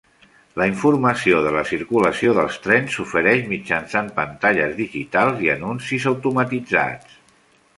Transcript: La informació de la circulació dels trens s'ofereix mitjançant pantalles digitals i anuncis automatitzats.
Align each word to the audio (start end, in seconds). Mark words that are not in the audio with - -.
La 0.59 0.65
informació 0.69 1.41
de 1.47 1.51
la 1.55 1.61
circulació 1.71 2.33
dels 2.39 2.57
trens 2.63 2.95
s'ofereix 2.99 3.43
mitjançant 3.51 4.09
pantalles 4.17 4.73
digitals 4.81 5.45
i 5.49 5.53
anuncis 5.57 6.09
automatitzats. 6.15 7.17